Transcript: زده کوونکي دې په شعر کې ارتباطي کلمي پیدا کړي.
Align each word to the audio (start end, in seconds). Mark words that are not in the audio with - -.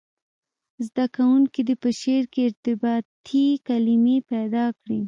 زده 0.85 1.05
کوونکي 1.15 1.61
دې 1.67 1.75
په 1.83 1.89
شعر 2.01 2.23
کې 2.33 2.41
ارتباطي 2.49 3.45
کلمي 3.67 4.17
پیدا 4.31 4.65
کړي. 4.79 4.99